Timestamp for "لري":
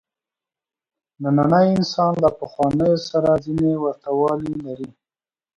4.65-4.89